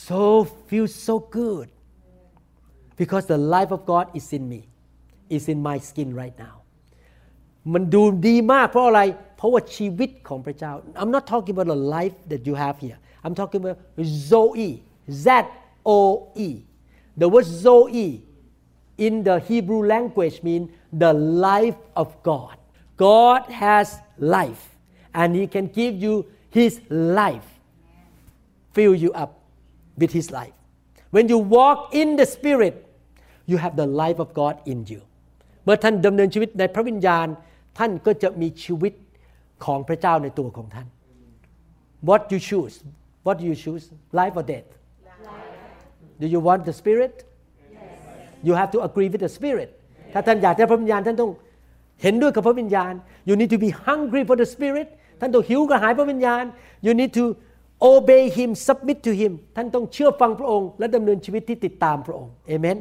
[0.08, 0.22] so
[0.68, 1.68] feels so good
[3.02, 4.62] because the life of God is in me
[5.30, 6.59] is in my skin right now
[7.73, 9.01] มันดูดีมากเพราะอะไร
[9.37, 13.79] เพราะว่าชีวิตของพระเจ้า I'm not talking about the life that you have here I'm talking about
[14.31, 14.71] Zoe
[15.25, 15.27] Z
[15.99, 16.01] O
[16.47, 16.49] E
[17.21, 18.09] the word Zoe
[19.07, 20.63] in the Hebrew language mean
[21.05, 22.57] the life of God
[23.09, 23.87] God has
[24.39, 24.65] life
[25.21, 26.15] and he can give you
[26.59, 27.49] his life
[28.77, 29.33] fill you up
[30.01, 30.57] with his life
[31.15, 32.75] when you walk in the spirit
[33.51, 35.03] you have the life of God in you
[35.65, 37.27] เมื่อท่านดำเนินชีวิตในพระวิญญาณ
[37.78, 38.94] ท่านก็จะมีชีวิต
[39.66, 40.88] ของพระเจ้าในตัวของท่าน
[42.08, 42.76] What you choose
[43.26, 43.86] What do you choose
[44.20, 44.70] life or death
[46.22, 47.16] Do you want the spirit
[48.48, 49.70] You have to agree with the spirit
[50.14, 51.32] ถ้าท่านอยากได้พระวิญญาณท่านต้อง
[52.02, 52.94] เห็นด้วยกับพระวิญญาณ
[53.30, 54.88] You need to be hungry for the spirit
[55.20, 56.44] ท่านต้องหิวกระหายพระวิญญาณ
[56.86, 57.26] You need to
[57.94, 62.78] obey him submit to him ท่านต้องเชื่อฟังพระองค์ และดำเนินชีวิตที่ติดตามพระองค์ Amen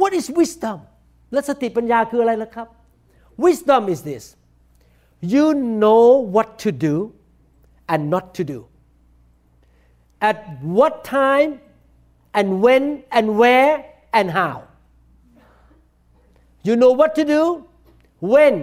[0.00, 0.78] What is wisdom
[1.32, 2.68] และสติปัญญาคืออะไรล่ะครับ
[3.44, 4.24] Wisdom is this
[5.34, 5.46] you
[5.82, 6.94] know what to do
[7.92, 8.58] and not to do
[10.28, 10.38] at
[10.78, 11.50] what time
[12.38, 13.72] and when and where
[14.18, 14.56] and how
[16.62, 17.42] you know what to do
[18.32, 18.54] when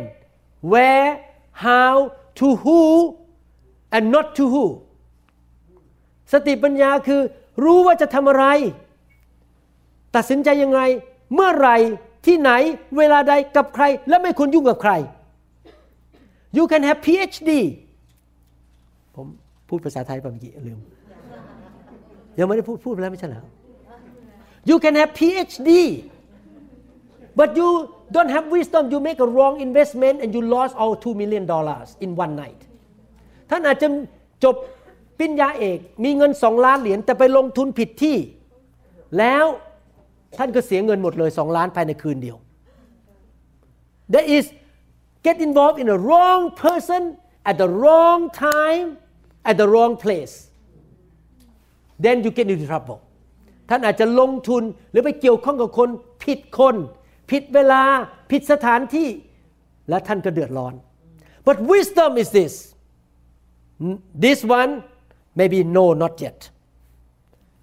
[0.62, 1.10] where
[1.52, 1.94] how
[2.40, 2.82] to who
[3.92, 4.66] and not to who
[6.34, 7.22] สติปัญญาคือ
[7.63, 8.46] รู้ว่าจะทำอะไร
[10.16, 10.80] ตัดสินใจยังไง
[11.34, 11.70] เมื่อไร
[12.28, 12.52] ที่ไหน
[12.98, 14.94] เวลาใดกับใคร และไม่ควรยุ่งกับใคร
[16.58, 17.52] you can have PhD
[19.16, 19.28] ผม
[19.70, 20.80] พูดภาษาไทยไปเมื่อกี้ลืม
[22.40, 23.44] ยังไม่ได้พูดพูดไปแล้วไม่ใช่เหรอ
[24.70, 25.70] you can have PhD
[27.40, 27.70] but you
[28.16, 31.88] don't have wisdom you make a wrong investment and you lost all two million dollars
[32.06, 32.62] in one night
[33.50, 33.88] ท่านอาจจะ
[34.44, 34.56] จบ
[35.20, 38.18] ปริญญาเอก มีเงินสองล้านเหรียญแต่ไปลงทุนผิดที่
[39.20, 39.46] แล้ว
[40.38, 42.38] ท่านก็เสียเงินหมดเลยสองล้านภายในคืนเดียว
[44.13, 44.46] that is
[45.28, 47.02] get involved in the wrong person
[47.50, 48.88] at the wrong time
[49.50, 50.34] at the wrong place
[52.04, 53.00] then you get into trouble
[53.70, 55.90] ท่านอาจจะลงทุนหรือไปเกี่ยวข้องกับคน
[56.24, 56.76] ผิดคน
[57.32, 57.84] ผิดเวลา
[58.32, 59.10] ผิดสถานที่
[59.90, 60.74] และท่านก็เดือดร้อน
[61.48, 62.54] but wisdom is this
[64.26, 64.72] this one
[65.40, 66.40] maybe no not yet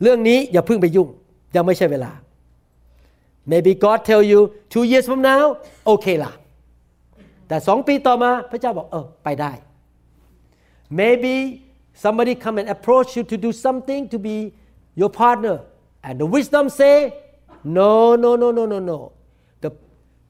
[0.03, 1.09] เรื่องนี้อย่าเพิ่งไปยุ่ง
[1.57, 2.13] ยังไม่ใช่เวลา
[3.53, 4.41] maybe God tell you
[4.73, 5.45] two years from now
[5.87, 6.33] โอเคล่ะ
[7.49, 9.53] แต่สองปีต่อมาพระเจ้าบอกเออไปได้
[11.01, 11.35] maybe
[12.05, 14.37] somebody come and approach you to do something to be
[15.01, 15.57] your partner
[16.07, 16.97] and the wisdom say
[17.79, 18.99] no no no no no no
[19.63, 19.71] the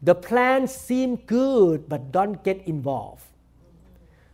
[0.08, 3.26] the plan seem good but don't get involved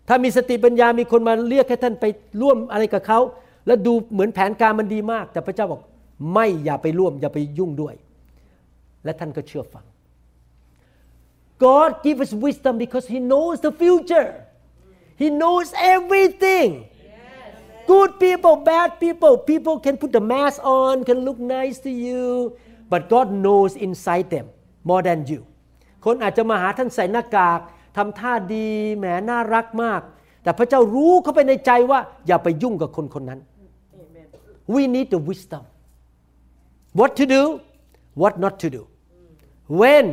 [0.08, 2.04] ถ้ามีสติปัญญามีคนมาเรียกให้ท่านไป
[2.42, 3.20] ร่วมอะไรกับเขา
[3.66, 5.80] แล้วดูเหมือนแผนการมันดีมาก แต่พระเจ้าบอก
[6.32, 7.94] ไม่อย่าไปร่วมอย่าไปยุ่งด้วย
[9.04, 9.84] และท่านก็เชื่อฟัง
[11.66, 14.28] God give us wisdom because He knows the future
[15.22, 16.68] He knows everything
[17.92, 22.56] good people bad people people can put the mask on can look nice to you
[22.92, 24.46] but God knows inside them
[24.90, 25.40] more than you
[26.04, 27.60] คนอาจจะมาหาท่านใส่หน้ากาก
[27.96, 30.00] ทำท่าดีแหมน่ารักมาก
[30.42, 33.40] แต่พระเจ้ารู้เข้าไปในใจว่าอย่าไปยุ่งกับคนคนนั้น
[34.74, 35.64] we need the wisdom
[36.98, 37.42] what to do
[38.20, 38.82] what not to do
[39.80, 40.06] when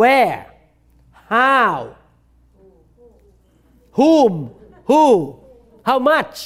[0.00, 0.42] where
[1.30, 1.74] how
[3.98, 4.32] whom
[4.90, 5.04] who
[5.88, 6.36] how much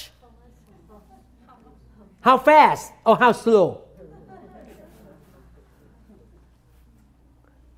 [2.27, 3.69] how fast or how slow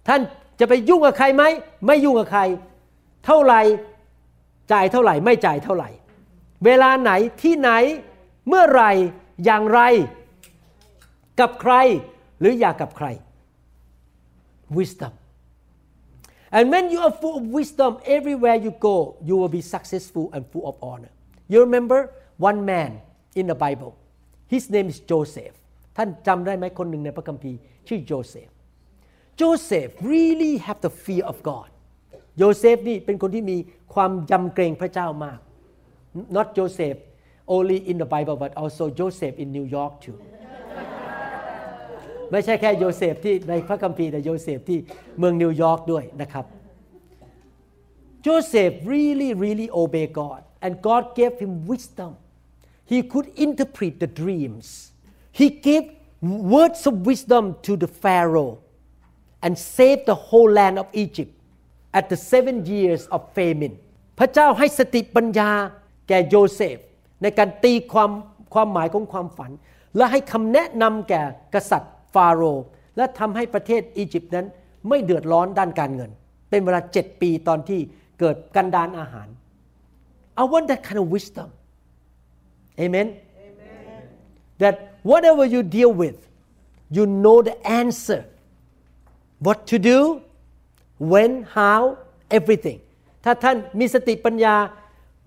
[0.06, 0.20] ท่าน
[0.60, 1.44] จะไปยุ่งกับใครไหม
[1.86, 2.42] ไม่ยุ่งกับใคร
[3.26, 3.60] เท่าไหร่
[4.72, 5.90] จ่ายเท่าไหร่ ไม่จ่ายเท่าไหร่
[6.64, 7.70] เวลาไหนที่ไหน
[8.48, 8.92] เมื่อไหร่
[9.44, 9.80] อย่างไร
[11.40, 11.74] กับใคร
[12.39, 13.07] หรืออยากกับใคร
[14.77, 15.13] wisdom
[16.57, 20.41] and when you are full of wisdom everywhere you go you will be successful and
[20.51, 21.11] full of honor
[21.51, 21.99] you remember
[22.49, 22.91] one man
[23.39, 23.91] in the Bible
[24.53, 25.55] his name is Joseph
[25.97, 28.49] ท่านจำได้ไหมคนหนึ่งในพระคัมภีร์ชื่อโจเซฟ
[29.41, 31.69] Joseph really have the fear of God
[32.37, 33.57] โยเซฟนี่เป็นคนที่มี
[33.93, 35.39] ความยำเกรงพระเจ้ามาก
[36.35, 36.97] not Joseph
[37.55, 40.17] only in the Bible but also Joseph in New York too
[42.30, 44.78] ไม่ใช่แค่โยเซฟที่ในพระคัมภีร์แต่โยเซฟที่
[45.18, 46.44] เมืองนิวยอร์กด้วยนะครับ
[48.26, 52.12] Joseph really really obey God and God gave him wisdom
[52.92, 54.66] he could interpret the dreams
[55.40, 55.84] he gave
[56.54, 58.54] words of wisdom to the Pharaoh
[59.44, 61.32] and saved the whole land of Egypt
[61.98, 63.74] at the seven years of famine
[64.18, 65.50] พระเจ้าให้สติปัญญา
[66.08, 66.78] แก่โยเซฟ
[67.22, 68.10] ในการตีความ
[68.54, 69.50] ความหมายของความฝัน
[69.96, 71.22] และให้คำแนะนำแก่
[71.54, 72.64] กษัตริย์ ฟาโรห์
[72.96, 74.46] และทำให้ประเทศอียิปต์นั้น
[74.88, 76.10] ไม่เดือดร้อนด้านการเงิน
[76.50, 77.80] เป็นเวลาเจ็ดปีตอนที่
[78.20, 79.28] เกิดกันดานอาหาร
[80.40, 81.48] I want that kind of wisdom
[82.82, 83.08] Amen
[84.62, 84.74] that
[85.10, 86.18] whatever you deal with
[86.96, 88.20] you know the answer
[89.46, 89.98] what to do
[91.12, 91.80] when how
[92.38, 92.78] everything
[93.24, 94.56] ถ้าท่านมีสติปัญญา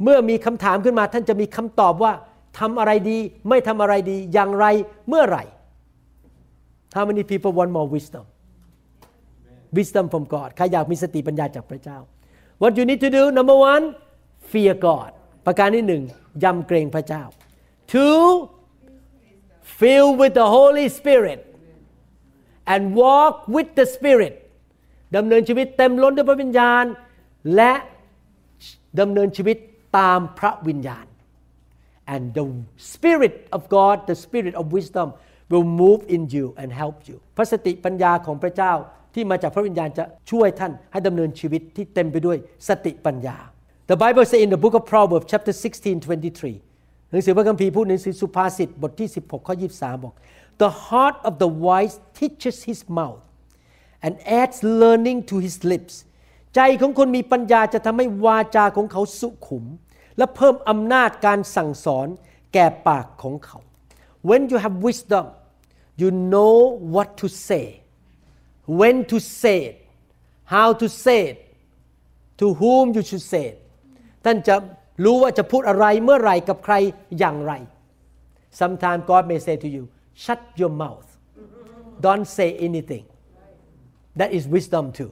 [0.03, 2.13] เมื่อมีคำถามขึ้นมาท่านจะมีคำตอบว่า
[2.59, 3.17] ทำอะไรดี
[3.49, 4.65] ไม่ทำอะไรดีอย่างไร
[5.09, 5.43] เมื่อไหร่
[6.95, 8.25] How many people want more wisdom
[9.77, 11.97] wisdom from God ใครอยากมีสติปัญญาจากพระเจ้า
[12.61, 13.83] What you need to do number one
[14.51, 15.11] fear God
[15.45, 16.03] ประการที่หนึ่ง
[16.43, 17.23] ยำเกรงพระเจ้า
[17.93, 18.23] two
[19.79, 21.39] fill with the Holy Spirit
[22.73, 24.33] and walk with the Spirit
[25.15, 26.85] ดำเนินชีวิตเต็มล้นด้วยพระวิญญาณ
[27.55, 27.73] และ
[28.99, 29.57] ดำเนินชีวิต
[29.97, 31.05] ตามพระวิญญาณ
[32.13, 32.45] and the
[32.93, 35.07] Spirit of God the Spirit of wisdom
[35.51, 38.73] will move in you and help you พระสติปัญญาของพระเจ้า
[39.13, 43.37] ที่มาจากพระวิญญาณจะช่วยท่านให้ดำเนินชีวิตที่เต็มไปด้วยสติปัญญา
[43.91, 45.99] The Bible says in the book of Proverbs chapter 16
[46.51, 50.13] 23 หนังสือพระคัมภีร์พูดในหนังสือสุภาษิตบทที่ 16 ข้อ 23 บอก
[50.63, 53.23] The heart of the wise teaches his mouth
[54.05, 55.93] and adds learning to his lips
[56.55, 59.65] ใจของคนมีปัญญาจะทำให้วาจาของเขาสุขุม
[60.17, 62.07] และเพิ่มอำนาจการสั่งสอน
[62.53, 63.59] แก่ปากของเขา
[64.29, 65.25] When you have wisdom
[66.01, 66.57] you know
[66.95, 67.65] what to say
[68.79, 69.77] when to say it
[70.55, 71.37] how to say it
[72.39, 73.57] to whom you should say it
[74.25, 74.55] ท่านจะ
[75.03, 76.75] รู้ว่าจะพูดอะไรเมื่อไรกับใคร
[77.19, 77.53] อย่างไร
[78.59, 79.83] Sometimes God may say to you
[80.23, 81.07] shut your mouth
[82.05, 83.05] don't say anything
[84.19, 85.11] that is wisdom too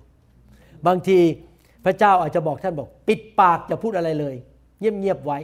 [0.88, 1.20] บางที
[1.86, 4.36] พระเจ้าอาจจะบอกท่านบอก ปิดปากอย่าพูดอะไรเลย
[4.80, 5.40] เงียบๆไว้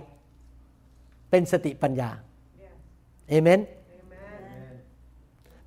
[1.30, 2.10] เป็นสติปัญญา
[3.36, 3.60] Amen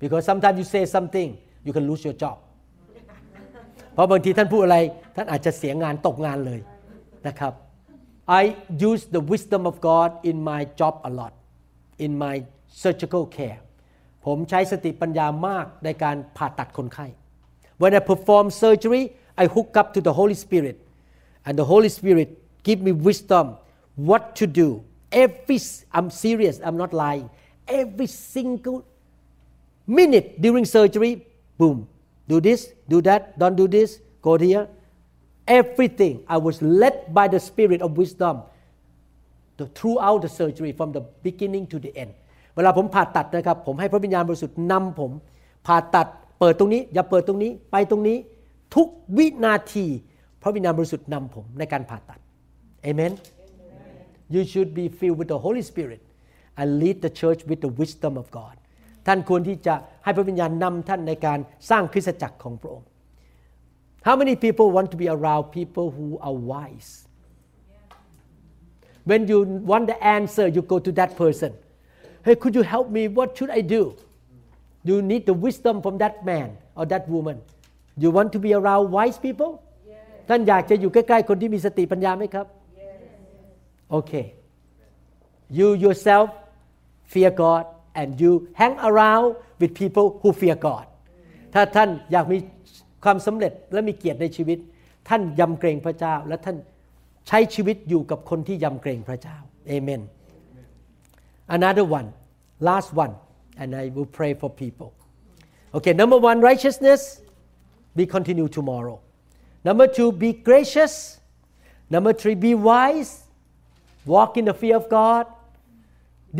[0.01, 2.37] because sometimes you say something you can lose your job
[3.93, 4.77] เพราะบางทีท่านพูดอะไร
[5.15, 6.59] ท่านอาจจะเสียงานตกงานเลย
[7.27, 7.53] นะครับ
[8.41, 8.43] I
[8.89, 11.33] use the wisdom of God in my job a lot
[12.05, 12.35] in my
[12.83, 13.59] surgical care
[14.25, 17.07] ผมใช้สติปัญญามากในการผ่าตัดคนไข้
[17.81, 19.03] When I perform surgery
[19.43, 20.77] I hook up to the Holy Spirit
[21.45, 22.29] and the Holy Spirit
[22.67, 23.45] give me wisdom
[24.09, 24.67] what to do
[25.23, 25.59] every
[25.95, 27.27] I'm serious I'm not lying
[27.79, 28.79] every single
[29.87, 31.13] minute during surgery
[31.59, 31.77] boom
[32.31, 33.89] do this do that don't do this
[34.25, 34.67] go here
[35.47, 38.35] everything I was led by the spirit of wisdom
[39.57, 42.13] the, throughout the surgery from the beginning to the end
[42.55, 45.11] เวลาผมผ่าตัดนะครับ ผมให้พระวิญญาณบริสุทธิ์นำผม
[45.67, 46.07] ผ่าตัด
[46.39, 48.17] เปิดตรงนี้ อย่าเปิดตรงนี้ ไปตรงนี้
[48.75, 49.85] ทุกวินาที
[50.41, 52.19] พระวิญญาณบริสุทธิ์นำผมในการผ่าตัด
[52.87, 53.13] Amen
[54.33, 56.01] you should be filled with the Holy Spirit
[56.60, 58.54] and lead the church with the wisdom of God
[59.06, 61.38] ท่านควรที่จะให้พระวิญญาณนำท่านในการ
[61.70, 62.88] สร้างคริสตจักรของพระองค์
[64.06, 66.90] How many people want to be around people who are wise
[69.10, 69.38] When you
[69.70, 71.50] want the answer you go to that person
[72.26, 73.82] Hey could you help me what should I do
[74.88, 77.38] You need the wisdom from that man or that woman
[78.02, 79.52] You want to be around wise people
[80.28, 82.46] ท่านอยากจะอยู่ใกล้ๆคนที่มีสติปัญญาไหมครับ
[83.96, 84.26] Okay
[85.58, 86.28] you yourself
[87.13, 87.63] fear God
[87.99, 89.27] and you hang around
[89.59, 90.85] with people who fear God
[91.53, 92.37] ถ้าท่านอยากมี
[93.03, 94.57] ความสำเร็จและมีเกียรติในชีวิต
[95.09, 96.57] ท่านยำเกรงพระเจ้า และท่าน
[97.27, 99.37] ใช้ชีวิตอยู่กับคนที่ยำเกรงพระเจ้า
[99.75, 100.01] Amen
[101.57, 102.07] another one
[102.69, 103.13] last one
[103.59, 104.89] and I will pray for people
[105.77, 107.01] okay number one righteousness
[107.97, 108.97] we continue tomorrow
[109.69, 110.93] number two be gracious
[111.95, 113.11] number three be wise
[114.13, 115.23] walk in the fear of God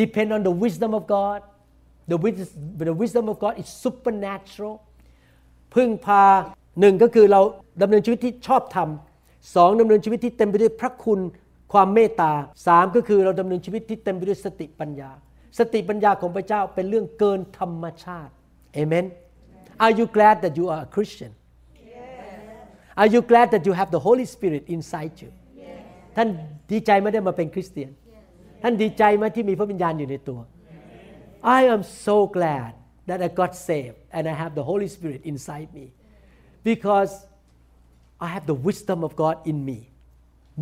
[0.02, 1.40] depend on the wisdom of God
[2.12, 2.56] the wis-
[2.92, 4.76] the wisdom of God is supernatural
[5.76, 6.24] พึ่งพา
[6.80, 7.42] หนึ่งก็คือเรา
[7.82, 8.90] ดำเนินชีวิตที่ชอบธรรม
[9.56, 11.20] สองดำเนินชีวิตที่เต็มไปด้วยพระคุณ
[11.74, 12.32] ความเมตตา
[12.68, 15.12] สามก็คือเราดำเนินชีวิตที่เต็มไปด้วยสติปัญญา
[15.60, 18.32] สติปัญญาของพระเจ้าเป็นเรื่องเกินธรรมชาติ
[18.74, 19.06] เอเมน
[19.84, 21.32] Are you glad that you are a Christian
[23.02, 25.32] Are you glad that you have the Holy Spirit inside you
[26.16, 26.28] ท่าน
[26.72, 27.92] ดีใจไหม่ได้มาเป็นคริสเตียน
[28.62, 30.40] ท่านดีใจไหมที่มีพระวิญญาณอยู่ในตัว
[31.58, 32.72] I am so glad
[33.10, 35.86] that I got saved and I have the Holy Spirit inside me
[36.70, 37.12] because
[38.26, 39.80] I have the wisdom of God in me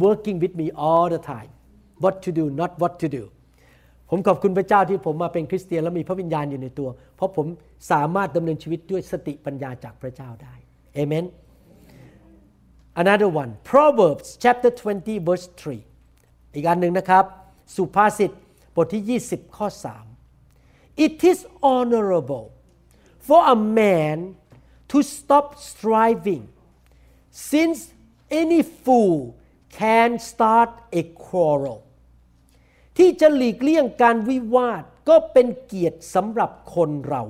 [0.06, 1.52] working with me all the time
[2.04, 3.26] what to do not what to do
[4.10, 7.48] ผมขอบคุณพระเจ้าที่ผมมาเป็นคริสเตียนแล้วมีพระวิญญาณอยู่ในตัว เพราะผม
[7.92, 10.56] สามารถดำเนินชีวิตด้วยสติปัญญาจากพระเจ้าได้
[10.94, 11.26] เอเมน
[13.02, 17.26] Another one Proverbs chapter 20 verse 3 อีกอันหนึ่งนะครับ
[17.76, 18.32] สุภาษิต
[18.76, 19.68] บทที่ 20 ข้อ
[20.36, 21.40] 3 It is
[21.74, 22.48] honorable
[23.28, 24.18] for a man
[24.92, 26.44] to stop striving
[27.52, 27.80] since
[28.42, 29.18] any fool
[29.80, 31.80] can start a quarrel
[32.98, 37.24] ที่จะหลีกเลี่ยงการวิวาทก็เป็นเกียรติสำหรับคนเรา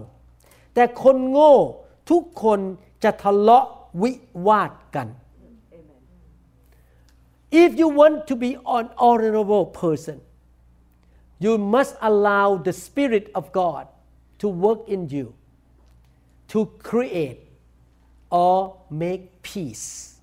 [0.73, 1.56] แต่คนโง่
[2.10, 2.60] ทุกคน
[3.04, 3.65] จะทะเลาะ
[4.02, 4.12] วิ
[4.47, 5.08] วาทกัน
[7.63, 10.17] If you want to be an honorable person
[11.39, 13.88] you must allow the spirit of God
[14.39, 15.34] to work in you
[16.49, 17.39] to create
[18.30, 20.19] or make peace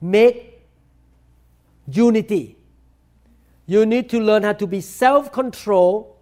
[0.00, 0.62] make
[1.86, 2.56] unity
[3.70, 6.18] you need to learn how to be self control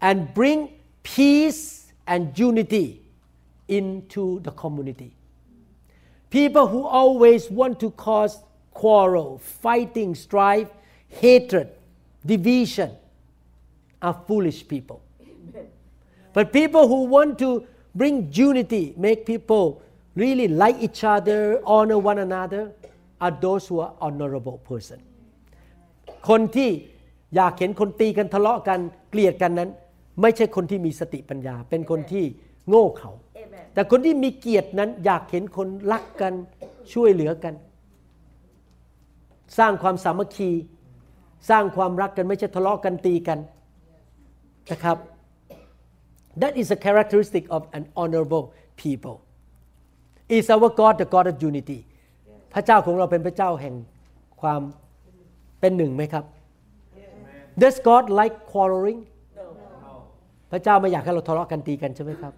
[0.00, 0.70] and bring
[1.02, 3.02] peace and unity
[3.68, 5.14] into the community.
[6.30, 8.38] People who always want to cause
[8.72, 10.70] quarrel, fighting, strife,
[11.08, 11.68] hatred,
[12.26, 12.90] division
[14.02, 15.00] are foolish people.
[16.32, 19.82] But people who want to bring unity, make people
[20.14, 22.72] really like each other, honor one another,
[23.20, 25.00] are those who are honorable person.
[26.28, 26.70] คนที่
[27.36, 29.70] อยากเห็นคนตีกันทะเลาะกันเกลียดกันนั้น
[30.20, 32.24] ไม่ใช่คนที่มีสติปัญญา เป็นคนที่
[32.68, 33.12] โง่เขา
[33.74, 36.32] แต่คนที่มีเกียรตินั้นอยากเห็นคนรักกัน
[36.92, 37.54] ช่วยเหลือกัน
[39.58, 40.50] สร้างความสามัคคี
[41.50, 43.38] สร้างความรักกันไม่ใช่ทะเลาะกันตีกัน
[44.72, 44.98] นะครับ
[46.42, 48.44] That is a characteristic of an honorable
[48.76, 49.16] people.
[50.28, 51.78] Is our God the God of unity?
[52.54, 53.74] พระเจ้าของเราเป็นพระเจ้าแห่ง
[54.40, 54.60] ความ
[55.60, 56.24] เป็นหนึ่งไหมครับ
[57.62, 59.00] Does God like quarreling
[60.52, 62.32] พระเจ้าไม่อยากให้เราทะเลาะกันตีกันใช่ไหมครับ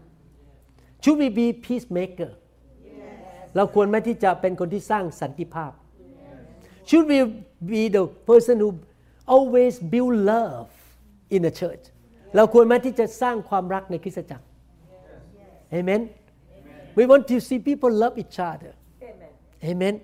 [1.03, 2.31] Should we be peacemaker
[3.57, 5.73] เราควรไหมที่จะเป็นคนที่สร้างสันติภาพ
[6.89, 7.19] Should we
[7.73, 8.71] be the person who
[9.35, 10.71] always build love
[11.35, 11.85] in the church
[12.37, 14.45] เราควรไหมที่จะสร้างความรักในคริสตจักร
[15.79, 16.03] Amen
[16.99, 18.73] We want to see people love each other
[19.71, 19.95] Amen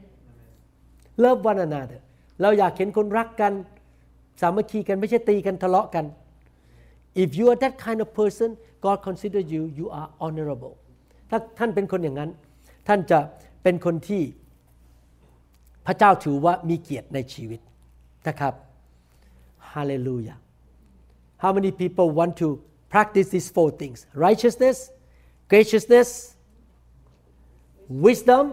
[1.25, 1.99] Love one another
[2.42, 3.53] เราอยากเห็นคนรักกัน
[4.40, 6.05] สามัคคีกันไม่ใช่ตีกันทะเลาะกัน
[7.23, 8.49] If you are that kind of person
[8.85, 10.75] God consider you you are honorable
[11.31, 12.31] ถ้าท่านเป็นคนอย่างนั้น
[12.88, 13.18] ท่านจะ
[13.62, 14.23] เป็นคนที่
[15.87, 17.61] พระเจ้าถือว่ามีเกียรติในชีวิต
[18.29, 18.55] นะครับ
[19.73, 20.37] Hallelujah
[21.42, 22.49] How many people want to
[22.92, 24.77] practice these four things righteousness
[25.51, 26.09] graciousness
[28.05, 28.44] wisdom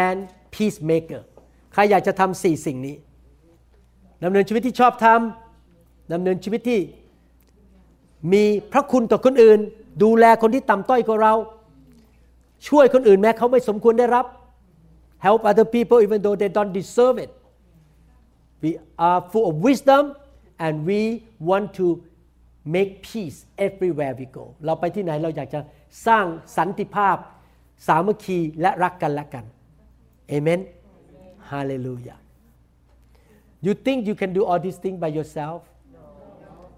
[0.00, 0.18] and
[0.54, 1.22] peacemaker
[1.72, 2.96] ใครอยากจะทำสี่สิ่งนี้
[4.24, 5.20] ดำเนินชีวิตที่ชอบธรรม
[6.12, 6.80] ดำเนินชีวิตที่
[8.32, 9.60] มีพระคุณต่อคนอื่น
[10.02, 11.34] ดูแลคนที่ต่ำต้อยกว่าเรา
[12.68, 14.26] ช่วยคนอื่นแม้เขาไม่สมควรได้รับ
[15.27, 17.31] help other people even though they don't deserve it
[18.63, 18.71] we
[19.07, 20.03] are full of wisdom
[20.65, 21.01] and we
[21.49, 21.85] want to
[22.75, 25.59] make peace everywhere we go เราไปที่ไหนเราอยากจะ
[26.07, 26.25] สร้าง
[26.57, 27.17] สันติภาพ
[27.87, 29.45] สามัคคีและรักกันและกัน
[30.29, 30.59] เอเมน
[31.51, 32.19] Hallelujah
[33.65, 35.59] you think you can do all these things by yourself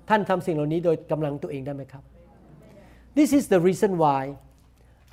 [0.10, 2.04] ท่านทำสิ่งเหล่านี้โดยกำลังตัวเองได้ไหมครับ
[3.18, 4.22] This is the reason why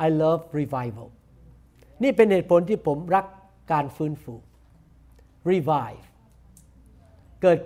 [0.07, 1.07] I love revival
[2.04, 3.26] นี่เป็นเหตุผลที่ผมรัก
[3.72, 4.34] การฟื้นฟู
[5.52, 6.04] revive
[7.42, 7.60] เกิด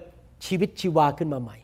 [0.45, 1.57] ชีวิตชีวาขึ้นมาใหม่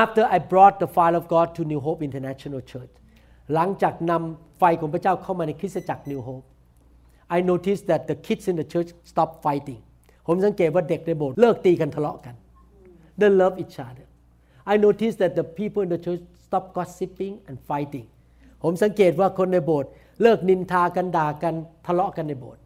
[0.00, 2.92] After I brought the fire of God to New Hope International Church
[3.54, 6.46] หลังจากนำไฟของพระเจ้าเข้ามาในคริสตจักร New Hope
[7.36, 9.80] I noticed that the kids in the church stopped fighting
[10.26, 12.34] ผมสังเกตว่าเด็กในโบสถ์เลิกตีกันทะเลาะกัน
[13.20, 14.06] They love each other
[14.72, 18.06] I noticed that the people in the church stop gossiping and fighting
[18.62, 19.90] ผมสังเกตว่าคนในโบสถ์
[20.22, 21.54] เลิกนินทากันด่ากัน
[21.86, 22.62] ทะเลาะกันในโบสถ์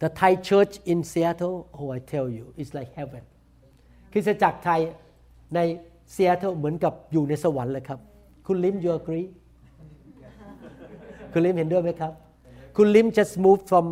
[0.00, 3.24] The Thai church in Seattle oh I tell you it's like heaven
[4.12, 4.80] คริสตจักรไทย
[5.54, 5.58] ใน
[6.14, 7.98] ซีแอตเทิลเหมือนกับอยู่ในสวรรค์เลยครับ
[8.46, 9.26] คุณลิม you agree
[11.32, 12.12] คุณลิมเห็นด้วยไหมครับ
[12.76, 13.86] คุณลิม just moved from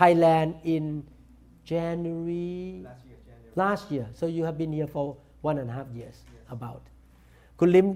[0.00, 0.84] Thailand in
[1.70, 2.60] January
[3.60, 5.04] last year so you have been here for
[5.48, 6.16] one and a half years
[6.54, 6.82] about
[7.58, 7.86] คุณลิม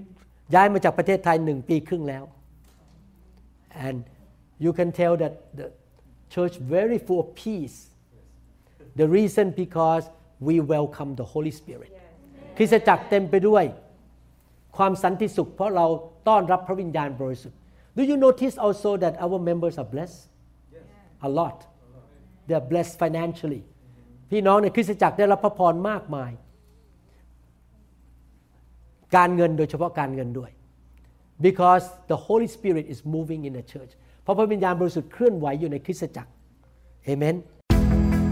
[0.54, 2.24] ย้ายมาจากประเทศไทยหนึ่งปีครึ่งแล้ว
[3.86, 3.98] and
[4.64, 5.66] you can tell that the
[6.34, 7.76] church very full of peace
[9.00, 10.04] the reason because
[10.46, 11.92] we welcome the Holy Spirit
[12.56, 13.64] คริสตจักรเต็มไปด้วย
[14.76, 15.86] ความสันติสุข เพราะเรา
[16.28, 17.58] ต้อนรับพระวิญญาณบริสุทธิ์
[17.96, 20.20] Do you notice also that our members are blessed
[21.28, 21.58] a lot
[22.46, 23.62] they are blessed financially
[24.30, 26.30] พี่น้องในคริสตจักรได้รับพระพรมากมาย
[29.15, 30.51] การเงินโดยเฉพาะการเงินด้วย
[31.39, 33.91] because the Holy Spirit is moving in the church.
[34.23, 36.31] เพราะพระวิญญาณบริสุทธิ์เคลื่อนไหวอยู่ในคริสตจักร
[37.13, 37.35] Amen?